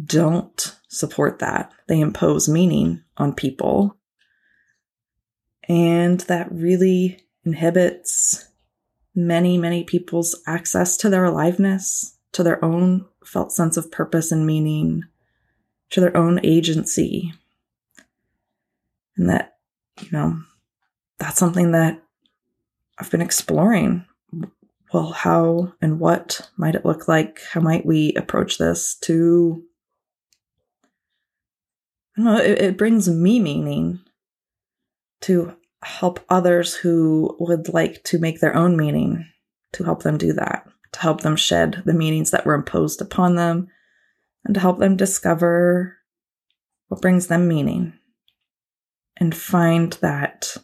don't 0.05 0.77
support 0.87 1.39
that. 1.39 1.71
They 1.87 1.99
impose 1.99 2.47
meaning 2.47 3.03
on 3.17 3.33
people. 3.33 3.97
And 5.67 6.21
that 6.21 6.51
really 6.51 7.25
inhibits 7.45 8.47
many, 9.15 9.57
many 9.57 9.83
people's 9.83 10.39
access 10.47 10.97
to 10.97 11.09
their 11.09 11.25
aliveness, 11.25 12.17
to 12.33 12.43
their 12.43 12.63
own 12.63 13.05
felt 13.25 13.51
sense 13.51 13.77
of 13.77 13.91
purpose 13.91 14.31
and 14.31 14.45
meaning, 14.45 15.03
to 15.91 15.99
their 15.99 16.15
own 16.15 16.39
agency. 16.43 17.33
And 19.17 19.29
that, 19.29 19.57
you 20.01 20.09
know, 20.11 20.41
that's 21.19 21.37
something 21.37 21.71
that 21.71 22.01
I've 22.97 23.11
been 23.11 23.21
exploring 23.21 24.05
well, 24.93 25.11
how 25.11 25.73
and 25.81 25.99
what 25.99 26.49
might 26.57 26.75
it 26.75 26.85
look 26.85 27.07
like? 27.07 27.41
How 27.51 27.61
might 27.61 27.85
we 27.85 28.13
approach 28.13 28.57
this 28.57 28.95
to? 29.01 29.63
I 32.17 32.21
don't 32.21 32.25
know, 32.25 32.41
it, 32.41 32.61
it 32.61 32.77
brings 32.77 33.09
me 33.09 33.39
meaning 33.39 34.01
to 35.21 35.55
help 35.83 36.19
others 36.29 36.75
who 36.75 37.35
would 37.39 37.73
like 37.73 38.03
to 38.03 38.19
make 38.19 38.39
their 38.39 38.55
own 38.55 38.75
meaning, 38.75 39.25
to 39.73 39.83
help 39.83 40.03
them 40.03 40.17
do 40.17 40.33
that, 40.33 40.67
to 40.91 40.99
help 40.99 41.21
them 41.21 41.35
shed 41.35 41.83
the 41.85 41.93
meanings 41.93 42.31
that 42.31 42.45
were 42.45 42.53
imposed 42.53 43.01
upon 43.01 43.35
them, 43.35 43.69
and 44.43 44.53
to 44.55 44.59
help 44.59 44.79
them 44.79 44.97
discover 44.97 45.97
what 46.89 47.01
brings 47.01 47.27
them 47.27 47.47
meaning 47.47 47.93
and 49.17 49.35
find 49.35 49.93
that 50.01 50.57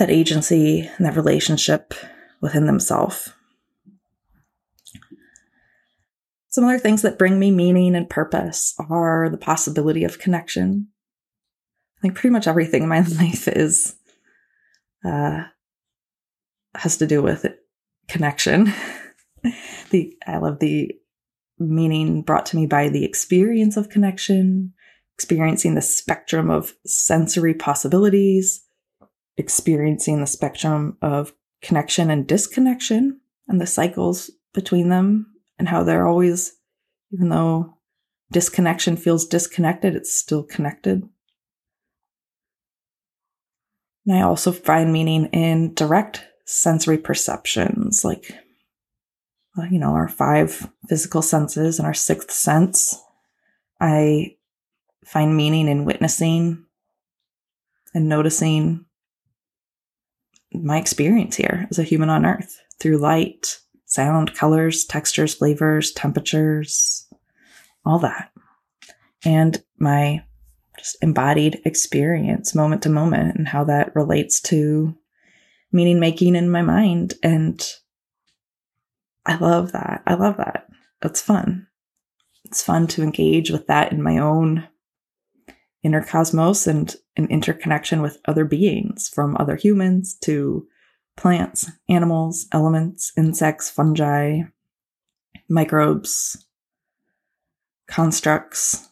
that 0.00 0.10
agency 0.10 0.90
and 0.96 1.06
that 1.06 1.14
relationship 1.14 1.94
within 2.40 2.64
themselves. 2.64 3.32
Some 6.48 6.64
other 6.64 6.78
things 6.78 7.02
that 7.02 7.18
bring 7.18 7.38
me 7.38 7.50
meaning 7.50 7.94
and 7.94 8.08
purpose 8.08 8.74
are 8.88 9.28
the 9.28 9.36
possibility 9.36 10.02
of 10.02 10.18
connection. 10.18 10.88
I 11.98 12.00
think 12.00 12.14
pretty 12.14 12.32
much 12.32 12.48
everything 12.48 12.82
in 12.82 12.88
my 12.88 13.00
life 13.20 13.46
is 13.46 13.94
uh, 15.04 15.44
has 16.74 16.96
to 16.96 17.06
do 17.06 17.22
with 17.22 17.46
connection. 18.08 18.72
the 19.90 20.16
I 20.26 20.38
love 20.38 20.60
the 20.60 20.92
meaning 21.58 22.22
brought 22.22 22.46
to 22.46 22.56
me 22.56 22.66
by 22.66 22.88
the 22.88 23.04
experience 23.04 23.76
of 23.76 23.90
connection, 23.90 24.72
experiencing 25.14 25.74
the 25.74 25.82
spectrum 25.82 26.48
of 26.50 26.72
sensory 26.86 27.52
possibilities, 27.52 28.64
experiencing 29.36 30.20
the 30.20 30.26
spectrum 30.26 30.96
of 31.02 31.32
connection 31.62 32.10
and 32.10 32.26
disconnection 32.26 33.20
and 33.48 33.60
the 33.60 33.66
cycles 33.66 34.30
between 34.54 34.88
them 34.88 35.26
and 35.58 35.68
how 35.68 35.82
they're 35.82 36.06
always, 36.06 36.56
even 37.12 37.28
though 37.28 37.76
disconnection 38.32 38.96
feels 38.96 39.26
disconnected, 39.26 39.94
it's 39.94 40.14
still 40.14 40.42
connected. 40.42 41.08
And 44.06 44.16
I 44.16 44.22
also 44.22 44.52
find 44.52 44.92
meaning 44.92 45.26
in 45.26 45.74
direct 45.74 46.24
sensory 46.46 46.98
perceptions, 46.98 48.04
like, 48.04 48.32
uh, 49.58 49.64
you 49.70 49.78
know, 49.78 49.92
our 49.92 50.08
five 50.08 50.68
physical 50.88 51.22
senses 51.22 51.78
and 51.78 51.86
our 51.86 51.94
sixth 51.94 52.30
sense. 52.30 53.00
I 53.80 54.36
find 55.04 55.36
meaning 55.36 55.68
in 55.68 55.84
witnessing 55.84 56.64
and 57.94 58.08
noticing 58.08 58.86
my 60.52 60.78
experience 60.78 61.36
here 61.36 61.66
as 61.70 61.78
a 61.78 61.84
human 61.84 62.08
on 62.08 62.26
earth 62.26 62.60
through 62.78 62.98
light, 62.98 63.58
sound, 63.86 64.34
colors, 64.34 64.84
textures, 64.84 65.34
flavors, 65.34 65.92
temperatures, 65.92 67.06
all 67.84 67.98
that. 67.98 68.30
And 69.24 69.62
my 69.78 70.22
just 70.78 70.96
embodied 71.02 71.60
experience 71.64 72.54
moment 72.54 72.82
to 72.82 72.88
moment 72.88 73.36
and 73.36 73.46
how 73.46 73.64
that 73.64 73.94
relates 73.94 74.40
to 74.40 74.96
meaning 75.72 76.00
making 76.00 76.34
in 76.34 76.50
my 76.50 76.62
mind. 76.62 77.14
And 77.22 77.60
I 79.26 79.36
love 79.36 79.72
that. 79.72 80.02
I 80.06 80.14
love 80.14 80.38
that. 80.38 80.66
It's 81.02 81.20
fun. 81.20 81.66
It's 82.44 82.62
fun 82.62 82.86
to 82.88 83.02
engage 83.02 83.50
with 83.50 83.66
that 83.66 83.92
in 83.92 84.02
my 84.02 84.18
own 84.18 84.66
inner 85.82 86.02
cosmos 86.02 86.66
and 86.66 86.94
an 87.16 87.26
interconnection 87.26 88.02
with 88.02 88.18
other 88.26 88.44
beings 88.44 89.08
from 89.08 89.36
other 89.38 89.56
humans 89.56 90.16
to 90.22 90.66
plants, 91.16 91.70
animals, 91.88 92.46
elements, 92.52 93.12
insects, 93.16 93.70
fungi, 93.70 94.40
microbes, 95.48 96.46
constructs. 97.88 98.88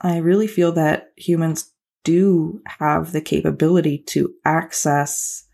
I 0.00 0.18
really 0.18 0.46
feel 0.46 0.72
that 0.72 1.12
humans 1.16 1.70
do 2.04 2.60
have 2.78 3.12
the 3.12 3.20
capability 3.20 3.98
to 3.98 4.34
access 4.44 5.44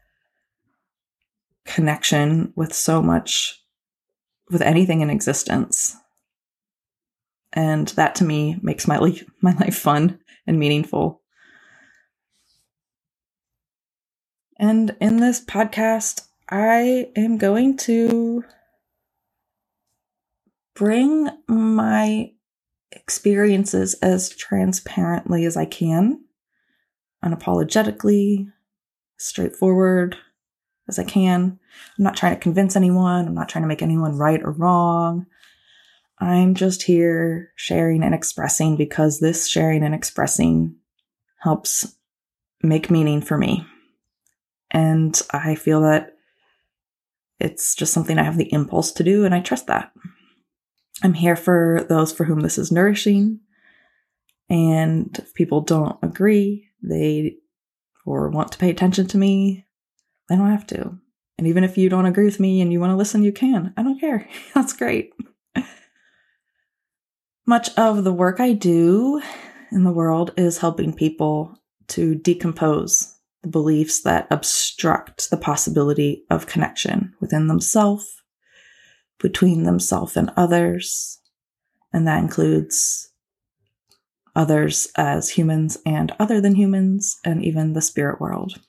connection 1.64 2.52
with 2.56 2.72
so 2.72 3.00
much, 3.00 3.62
with 4.50 4.62
anything 4.62 5.00
in 5.00 5.10
existence. 5.10 5.96
And 7.52 7.88
that 7.88 8.14
to 8.16 8.24
me 8.24 8.58
makes 8.62 8.88
my 8.88 8.98
life, 8.98 9.24
my 9.40 9.52
life 9.54 9.76
fun 9.76 10.18
and 10.50 10.58
meaningful. 10.58 11.22
And 14.58 14.96
in 15.00 15.18
this 15.18 15.42
podcast, 15.42 16.26
I 16.50 17.10
am 17.16 17.38
going 17.38 17.76
to 17.78 18.44
bring 20.74 21.28
my 21.46 22.32
experiences 22.90 23.94
as 24.02 24.28
transparently 24.28 25.44
as 25.44 25.56
I 25.56 25.66
can, 25.66 26.24
unapologetically, 27.24 28.50
straightforward 29.18 30.16
as 30.88 30.98
I 30.98 31.04
can. 31.04 31.60
I'm 31.96 32.04
not 32.04 32.16
trying 32.16 32.34
to 32.34 32.40
convince 32.40 32.74
anyone, 32.74 33.28
I'm 33.28 33.34
not 33.34 33.48
trying 33.48 33.62
to 33.62 33.68
make 33.68 33.82
anyone 33.82 34.18
right 34.18 34.42
or 34.42 34.50
wrong. 34.50 35.26
I'm 36.20 36.54
just 36.54 36.82
here 36.82 37.52
sharing 37.56 38.02
and 38.02 38.14
expressing 38.14 38.76
because 38.76 39.18
this 39.18 39.48
sharing 39.48 39.82
and 39.82 39.94
expressing 39.94 40.76
helps 41.38 41.96
make 42.62 42.90
meaning 42.90 43.22
for 43.22 43.38
me. 43.38 43.66
And 44.70 45.20
I 45.30 45.54
feel 45.54 45.80
that 45.82 46.12
it's 47.40 47.74
just 47.74 47.94
something 47.94 48.18
I 48.18 48.22
have 48.22 48.36
the 48.36 48.52
impulse 48.52 48.92
to 48.92 49.02
do, 49.02 49.24
and 49.24 49.34
I 49.34 49.40
trust 49.40 49.66
that. 49.68 49.92
I'm 51.02 51.14
here 51.14 51.36
for 51.36 51.86
those 51.88 52.12
for 52.12 52.24
whom 52.24 52.40
this 52.40 52.58
is 52.58 52.70
nourishing. 52.70 53.40
And 54.50 55.18
if 55.18 55.32
people 55.32 55.62
don't 55.62 55.98
agree, 56.02 56.68
they 56.82 57.36
or 58.04 58.28
want 58.28 58.52
to 58.52 58.58
pay 58.58 58.68
attention 58.68 59.06
to 59.08 59.18
me, 59.18 59.66
they 60.28 60.36
don't 60.36 60.50
have 60.50 60.66
to. 60.68 60.98
And 61.38 61.46
even 61.46 61.64
if 61.64 61.78
you 61.78 61.88
don't 61.88 62.06
agree 62.06 62.26
with 62.26 62.40
me 62.40 62.60
and 62.60 62.72
you 62.72 62.80
want 62.80 62.90
to 62.90 62.96
listen, 62.96 63.22
you 63.22 63.32
can. 63.32 63.72
I 63.76 63.82
don't 63.82 63.98
care. 63.98 64.28
That's 64.54 64.74
great. 64.74 65.12
Much 67.50 67.76
of 67.76 68.04
the 68.04 68.12
work 68.12 68.38
I 68.38 68.52
do 68.52 69.20
in 69.72 69.82
the 69.82 69.90
world 69.90 70.32
is 70.36 70.58
helping 70.58 70.94
people 70.94 71.58
to 71.88 72.14
decompose 72.14 73.16
the 73.42 73.48
beliefs 73.48 74.02
that 74.02 74.28
obstruct 74.30 75.30
the 75.30 75.36
possibility 75.36 76.22
of 76.30 76.46
connection 76.46 77.12
within 77.20 77.48
themselves, 77.48 78.22
between 79.18 79.64
themselves 79.64 80.16
and 80.16 80.30
others. 80.36 81.18
And 81.92 82.06
that 82.06 82.22
includes 82.22 83.10
others 84.36 84.86
as 84.94 85.30
humans 85.30 85.76
and 85.84 86.12
other 86.20 86.40
than 86.40 86.54
humans, 86.54 87.18
and 87.24 87.44
even 87.44 87.72
the 87.72 87.82
spirit 87.82 88.20
world. 88.20 88.60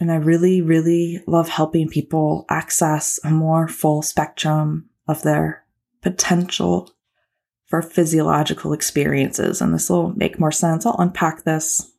And 0.00 0.10
I 0.10 0.16
really, 0.16 0.60
really 0.60 1.22
love 1.28 1.48
helping 1.48 1.90
people 1.90 2.44
access 2.50 3.20
a 3.22 3.30
more 3.30 3.68
full 3.68 4.02
spectrum 4.02 4.90
of 5.06 5.22
their 5.22 5.62
potential 6.02 6.90
for 7.66 7.82
physiological 7.82 8.72
experiences. 8.72 9.60
And 9.60 9.74
this 9.74 9.90
will 9.90 10.14
make 10.14 10.40
more 10.40 10.52
sense. 10.52 10.86
I'll 10.86 10.96
unpack 10.98 11.44
this. 11.44 11.92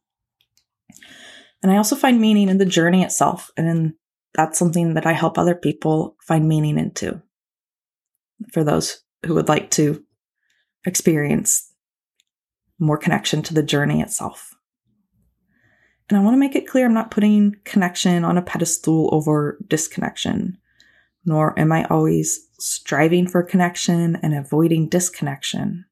And 1.61 1.71
I 1.71 1.77
also 1.77 1.95
find 1.95 2.19
meaning 2.19 2.49
in 2.49 2.57
the 2.57 2.65
journey 2.65 3.03
itself. 3.03 3.51
And 3.57 3.67
in, 3.67 3.95
that's 4.33 4.57
something 4.57 4.93
that 4.93 5.05
I 5.05 5.11
help 5.11 5.37
other 5.37 5.55
people 5.55 6.15
find 6.25 6.47
meaning 6.47 6.77
into 6.77 7.21
for 8.51 8.63
those 8.63 9.03
who 9.25 9.35
would 9.35 9.49
like 9.49 9.69
to 9.71 10.03
experience 10.85 11.71
more 12.79 12.97
connection 12.97 13.41
to 13.43 13.53
the 13.53 13.63
journey 13.63 14.01
itself. 14.01 14.55
And 16.09 16.17
I 16.17 16.21
want 16.21 16.33
to 16.33 16.39
make 16.39 16.55
it 16.55 16.67
clear 16.67 16.85
I'm 16.85 16.93
not 16.93 17.11
putting 17.11 17.55
connection 17.65 18.23
on 18.23 18.37
a 18.37 18.41
pedestal 18.41 19.09
over 19.11 19.59
disconnection 19.67 20.57
nor 21.25 21.57
am 21.59 21.71
I 21.71 21.85
always 21.85 22.48
striving 22.59 23.27
for 23.27 23.43
connection 23.43 24.17
and 24.17 24.33
avoiding 24.33 24.89
disconnection. 24.89 25.85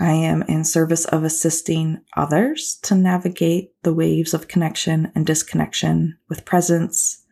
I 0.00 0.12
am 0.12 0.42
in 0.42 0.64
service 0.64 1.04
of 1.06 1.24
assisting 1.24 2.00
others 2.16 2.78
to 2.82 2.94
navigate 2.94 3.72
the 3.82 3.94
waves 3.94 4.32
of 4.32 4.46
connection 4.46 5.10
and 5.14 5.26
disconnection 5.26 6.18
with 6.28 6.44
presence 6.44 7.24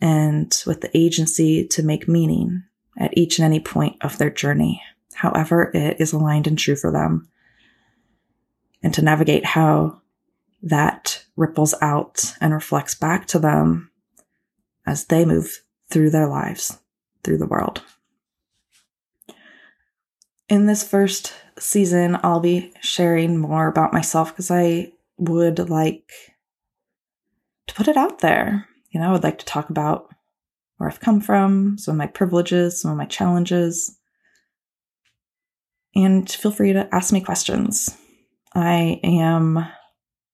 and 0.00 0.62
with 0.66 0.82
the 0.82 0.96
agency 0.96 1.66
to 1.68 1.82
make 1.82 2.08
meaning 2.08 2.64
at 2.98 3.16
each 3.16 3.38
and 3.38 3.46
any 3.46 3.60
point 3.60 3.96
of 4.02 4.18
their 4.18 4.30
journey, 4.30 4.82
however 5.14 5.70
it 5.74 6.00
is 6.00 6.12
aligned 6.12 6.46
and 6.46 6.58
true 6.58 6.76
for 6.76 6.92
them, 6.92 7.28
and 8.82 8.92
to 8.94 9.02
navigate 9.02 9.44
how 9.44 10.00
that 10.62 11.24
ripples 11.36 11.74
out 11.80 12.34
and 12.40 12.52
reflects 12.52 12.94
back 12.94 13.26
to 13.26 13.38
them 13.38 13.90
as 14.86 15.06
they 15.06 15.24
move 15.24 15.62
through 15.88 16.10
their 16.10 16.26
lives, 16.26 16.78
through 17.22 17.38
the 17.38 17.46
world. 17.46 17.82
In 20.48 20.66
this 20.66 20.82
first 20.82 21.32
season, 21.58 22.18
I'll 22.22 22.40
be 22.40 22.72
sharing 22.80 23.38
more 23.38 23.68
about 23.68 23.92
myself 23.92 24.32
because 24.32 24.50
I 24.50 24.92
would 25.16 25.70
like 25.70 26.10
to 27.68 27.74
put 27.74 27.88
it 27.88 27.96
out 27.96 28.18
there. 28.18 28.66
You 28.90 29.00
know, 29.00 29.08
I 29.08 29.12
would 29.12 29.22
like 29.22 29.38
to 29.38 29.44
talk 29.44 29.70
about 29.70 30.08
where 30.76 30.88
I've 30.88 31.00
come 31.00 31.20
from, 31.20 31.78
some 31.78 31.92
of 31.92 31.98
my 31.98 32.06
privileges, 32.06 32.80
some 32.80 32.90
of 32.90 32.96
my 32.96 33.04
challenges. 33.04 33.96
And 35.94 36.28
feel 36.30 36.50
free 36.50 36.72
to 36.72 36.92
ask 36.92 37.12
me 37.12 37.20
questions. 37.20 37.96
I 38.54 38.98
am 39.04 39.64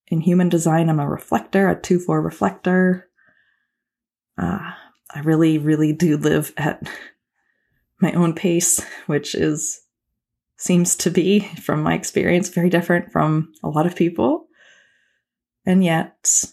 in 0.09 0.21
human 0.21 0.49
design, 0.49 0.89
I'm 0.89 1.01
a 1.01 1.09
reflector, 1.09 1.69
a 1.69 1.81
2 1.81 1.99
4 1.99 2.23
reflector. 2.23 3.09
Uh, 4.39 4.71
I 5.15 5.21
really, 5.21 5.59
really 5.59 5.93
do 5.93 6.17
live 6.17 6.53
at 6.57 6.83
my 8.01 8.13
own 8.13 8.35
pace, 8.35 8.85
which 9.07 9.35
is 9.35 9.81
seems 10.59 10.97
to 10.97 11.11
be, 11.11 11.41
from 11.41 11.83
my 11.83 11.95
experience, 11.95 12.49
very 12.49 12.71
different 12.71 13.13
from 13.13 13.53
a 13.63 13.69
lot 13.69 13.87
of 13.87 13.95
people. 13.95 14.47
And 15.67 15.85
yet, 15.85 16.45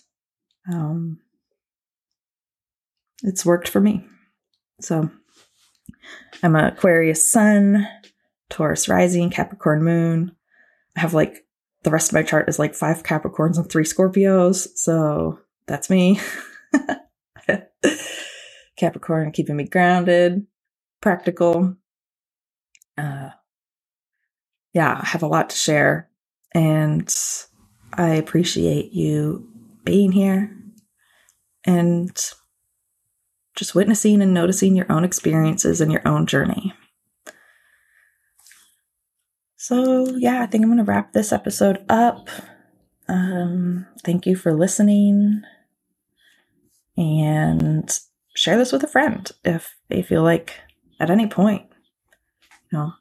um, 0.71 1.19
it's 3.23 3.45
worked 3.45 3.69
for 3.69 3.79
me. 3.79 4.05
So 4.81 5.09
I'm 6.41 6.55
a 6.55 6.67
Aquarius 6.67 7.31
sun, 7.31 7.87
Taurus 8.49 8.89
rising, 8.89 9.29
Capricorn 9.29 9.83
moon. 9.83 10.35
I 10.97 10.99
have 10.99 11.13
like 11.13 11.45
the 11.83 11.91
rest 11.91 12.09
of 12.09 12.13
my 12.13 12.23
chart 12.23 12.49
is 12.49 12.59
like 12.59 12.75
five 12.75 13.03
Capricorns 13.03 13.57
and 13.57 13.69
three 13.69 13.85
Scorpios. 13.85 14.67
So 14.75 15.39
that's 15.67 15.89
me. 15.89 16.19
Capricorn 18.83 19.31
keeping 19.31 19.55
me 19.55 19.63
grounded, 19.63 20.45
practical. 20.99 21.77
Uh, 22.97 23.29
yeah, 24.73 24.99
I 25.01 25.05
have 25.05 25.23
a 25.23 25.27
lot 25.27 25.51
to 25.51 25.55
share. 25.55 26.09
And 26.53 27.15
I 27.93 28.09
appreciate 28.09 28.91
you 28.91 29.47
being 29.85 30.11
here 30.11 30.53
and 31.63 32.13
just 33.55 33.73
witnessing 33.73 34.21
and 34.21 34.33
noticing 34.33 34.75
your 34.75 34.91
own 34.91 35.05
experiences 35.05 35.79
and 35.79 35.89
your 35.89 36.05
own 36.05 36.25
journey. 36.25 36.73
So, 39.55 40.13
yeah, 40.17 40.43
I 40.43 40.45
think 40.45 40.61
I'm 40.61 40.69
going 40.69 40.79
to 40.79 40.83
wrap 40.83 41.13
this 41.13 41.31
episode 41.31 41.85
up. 41.87 42.27
Um, 43.07 43.87
thank 44.03 44.25
you 44.25 44.35
for 44.35 44.53
listening 44.53 45.43
and 46.97 47.89
share 48.35 48.57
this 48.57 48.71
with 48.71 48.83
a 48.83 48.87
friend 48.87 49.31
if 49.43 49.75
they 49.89 50.01
feel 50.01 50.23
like 50.23 50.59
at 50.99 51.09
any 51.09 51.27
point, 51.27 51.65
you 52.71 52.91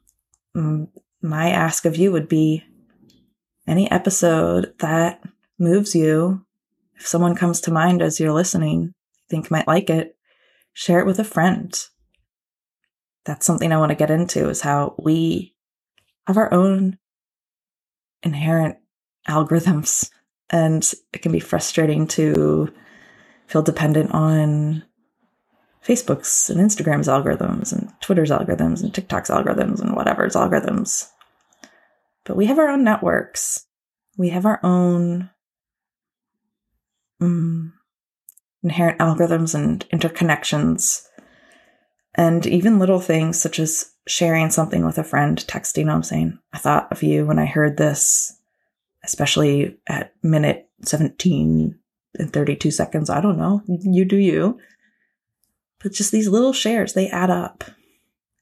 know, 0.54 0.88
my 1.22 1.50
ask 1.50 1.84
of 1.84 1.96
you 1.96 2.12
would 2.12 2.28
be 2.28 2.64
any 3.66 3.90
episode 3.90 4.74
that 4.78 5.22
moves 5.58 5.94
you, 5.94 6.44
if 6.96 7.06
someone 7.06 7.34
comes 7.34 7.60
to 7.62 7.70
mind 7.70 8.02
as 8.02 8.18
you're 8.20 8.32
listening, 8.32 8.92
think 9.30 9.50
might 9.50 9.68
like 9.68 9.88
it, 9.88 10.16
share 10.72 11.00
it 11.00 11.06
with 11.06 11.18
a 11.18 11.24
friend. 11.24 11.86
That's 13.24 13.46
something 13.46 13.72
I 13.72 13.78
want 13.78 13.90
to 13.90 13.96
get 13.96 14.10
into 14.10 14.48
is 14.48 14.60
how 14.60 14.96
we 14.98 15.54
have 16.26 16.36
our 16.36 16.52
own 16.52 16.98
inherent 18.22 18.76
algorithms. 19.28 20.10
And 20.50 20.92
it 21.12 21.22
can 21.22 21.32
be 21.32 21.40
frustrating 21.40 22.06
to 22.08 22.72
feel 23.46 23.62
dependent 23.62 24.10
on 24.12 24.82
Facebook's 25.84 26.48
and 26.48 26.60
Instagram's 26.60 27.08
algorithms 27.08 27.72
and 27.72 27.92
Twitter's 28.00 28.30
algorithms 28.30 28.82
and 28.82 28.94
TikTok's 28.94 29.30
algorithms 29.30 29.80
and 29.80 29.96
whatever's 29.96 30.34
algorithms. 30.34 31.08
But 32.24 32.36
we 32.36 32.46
have 32.46 32.58
our 32.58 32.68
own 32.68 32.84
networks. 32.84 33.66
We 34.16 34.28
have 34.28 34.46
our 34.46 34.60
own 34.62 35.30
um, 37.20 37.72
inherent 38.62 38.98
algorithms 38.98 39.54
and 39.54 39.84
interconnections. 39.90 41.02
And 42.14 42.46
even 42.46 42.78
little 42.78 43.00
things 43.00 43.40
such 43.40 43.58
as 43.58 43.92
sharing 44.06 44.50
something 44.50 44.84
with 44.84 44.98
a 44.98 45.04
friend, 45.04 45.38
texting 45.38 45.86
them 45.86 46.02
saying, 46.02 46.38
I 46.52 46.58
thought 46.58 46.92
of 46.92 47.02
you 47.02 47.26
when 47.26 47.38
I 47.38 47.46
heard 47.46 47.76
this, 47.76 48.38
especially 49.02 49.78
at 49.86 50.12
minute 50.22 50.68
17 50.82 51.78
and 52.18 52.32
32 52.32 52.70
seconds. 52.70 53.10
I 53.10 53.20
don't 53.20 53.38
know. 53.38 53.62
You 53.66 54.04
do 54.04 54.16
you. 54.16 54.58
But 55.82 55.92
just 55.92 56.12
these 56.12 56.28
little 56.28 56.52
shares, 56.52 56.92
they 56.92 57.08
add 57.08 57.30
up. 57.30 57.64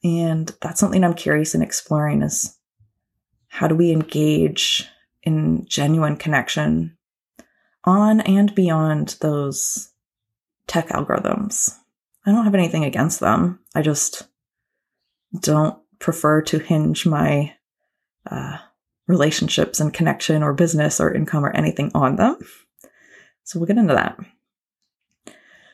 And 0.03 0.55
that's 0.61 0.81
something 0.81 1.05
I'm 1.05 1.14
curious 1.14 1.55
in 1.55 1.62
exploring 1.62 2.22
is 2.22 2.57
how 3.48 3.66
do 3.66 3.74
we 3.74 3.90
engage 3.90 4.88
in 5.22 5.66
genuine 5.66 6.16
connection 6.16 6.96
on 7.85 8.20
and 8.20 8.55
beyond 8.55 9.16
those 9.20 9.90
tech 10.66 10.88
algorithms? 10.88 11.74
I 12.24 12.33
don't 12.33 12.44
have 12.44 12.55
anything 12.55 12.85
against 12.85 13.20
them. 13.20 13.61
I 13.74 13.83
just 13.83 14.29
don't 15.40 15.79
prefer 15.98 16.42
to 16.42 16.59
hinge 16.59 17.07
my 17.07 17.55
uh, 18.31 18.59
relationships 19.07 19.81
and 19.81 19.92
connection 19.92 20.42
or 20.42 20.53
business 20.53 21.00
or 21.00 21.12
income 21.12 21.44
or 21.44 21.50
anything 21.50 21.90
on 21.94 22.16
them. 22.16 22.38
So 23.44 23.59
we'll 23.59 23.66
get 23.66 23.79
into 23.79 23.94
that. 23.94 24.18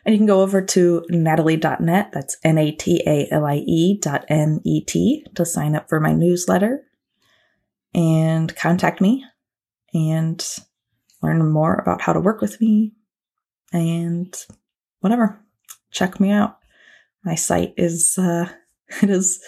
And 0.07 0.15
you 0.15 0.21
can 0.21 0.27
go 0.27 0.41
over 0.41 0.63
to 0.63 1.05
natalie.net, 1.09 2.11
that's 2.13 2.37
N 2.45 2.59
A 2.59 2.71
T 2.71 3.03
A 3.09 3.27
L 3.33 3.45
I 3.45 3.57
E 3.57 3.99
dot 3.99 4.25
N 4.29 4.61
E 4.63 4.81
T, 4.81 5.27
to 5.35 5.45
sign 5.45 5.75
up 5.75 5.89
for 5.89 5.99
my 5.99 6.13
newsletter 6.13 6.85
and 7.93 8.55
contact 8.55 9.01
me 9.01 9.25
and 9.93 10.47
learn 11.23 11.51
more 11.51 11.75
about 11.75 12.03
how 12.03 12.13
to 12.13 12.21
work 12.21 12.41
with 12.41 12.61
me 12.61 12.93
and 13.73 14.33
whatever. 15.01 15.41
Check 15.91 16.21
me 16.21 16.31
out. 16.31 16.59
My 17.25 17.35
site 17.35 17.75
is, 17.77 18.17
uh, 18.17 18.49
it 19.03 19.11
is, 19.11 19.41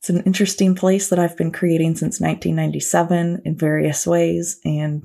it's 0.00 0.10
an 0.10 0.24
interesting 0.24 0.74
place 0.74 1.10
that 1.10 1.20
I've 1.20 1.36
been 1.36 1.52
creating 1.52 1.94
since 1.94 2.18
1997 2.18 3.42
in 3.44 3.56
various 3.56 4.04
ways. 4.04 4.58
And 4.64 5.04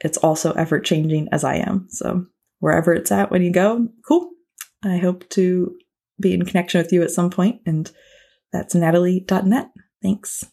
it's 0.00 0.18
also 0.18 0.52
ever 0.52 0.78
changing 0.78 1.30
as 1.32 1.42
I 1.42 1.54
am. 1.54 1.86
So 1.88 2.26
wherever 2.64 2.94
it's 2.94 3.12
at 3.12 3.30
when 3.30 3.42
you 3.42 3.52
go. 3.52 3.86
Cool. 4.08 4.30
I 4.82 4.96
hope 4.96 5.28
to 5.30 5.76
be 6.18 6.32
in 6.32 6.46
connection 6.46 6.80
with 6.80 6.94
you 6.94 7.02
at 7.02 7.10
some 7.10 7.28
point, 7.28 7.60
and 7.66 7.92
that's 8.54 8.74
natalie.net. 8.74 9.68
Thanks. 10.02 10.44